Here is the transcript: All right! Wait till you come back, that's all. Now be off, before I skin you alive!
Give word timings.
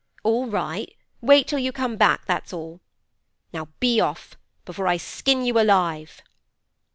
All 0.23 0.47
right! 0.49 0.91
Wait 1.21 1.47
till 1.47 1.59
you 1.59 1.71
come 1.71 1.95
back, 1.95 2.25
that's 2.25 2.51
all. 2.51 2.81
Now 3.53 3.67
be 3.79 3.99
off, 4.01 4.35
before 4.65 4.87
I 4.87 4.97
skin 4.97 5.45
you 5.45 5.59
alive! 5.61 6.23